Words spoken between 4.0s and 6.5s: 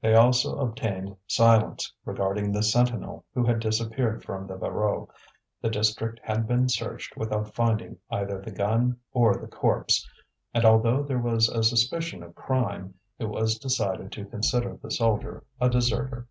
from the Voreux; the district had